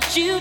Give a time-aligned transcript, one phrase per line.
[0.00, 0.38] love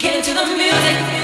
[0.00, 1.19] Get into the music.